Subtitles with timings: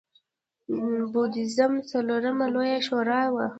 [0.69, 0.73] د
[1.13, 3.45] بودیزم څلورمه لویه شورا وه